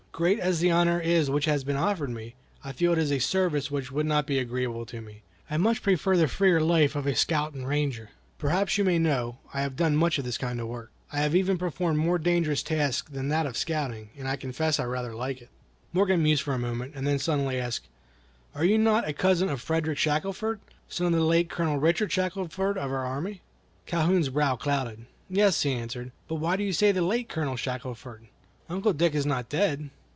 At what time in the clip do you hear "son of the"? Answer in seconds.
20.87-21.25